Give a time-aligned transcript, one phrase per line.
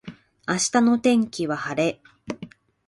[0.47, 2.01] 明日の天気は晴れ。